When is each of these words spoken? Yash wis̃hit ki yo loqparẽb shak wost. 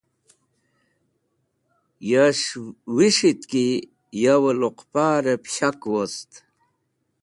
Yash 2.11 2.47
wis̃hit 2.95 3.41
ki 3.51 3.65
yo 4.23 4.35
loqparẽb 4.59 5.43
shak 5.55 5.79
wost. 5.91 6.29